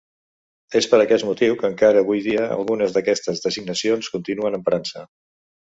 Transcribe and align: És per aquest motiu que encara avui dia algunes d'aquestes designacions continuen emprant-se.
És 0.79 0.87
per 0.93 0.99
aquest 1.03 1.27
motiu 1.27 1.57
que 1.59 1.71
encara 1.73 2.03
avui 2.07 2.23
dia 2.29 2.49
algunes 2.57 2.97
d'aquestes 2.97 3.45
designacions 3.47 4.13
continuen 4.17 4.63
emprant-se. 4.63 5.11